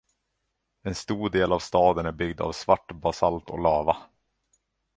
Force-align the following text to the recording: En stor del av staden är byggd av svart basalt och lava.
En 0.89 0.95
stor 0.95 1.29
del 1.29 1.51
av 1.51 1.59
staden 1.59 2.05
är 2.05 2.11
byggd 2.11 2.41
av 2.41 2.51
svart 2.51 2.91
basalt 2.91 3.49
och 3.49 3.59
lava. 3.61 3.97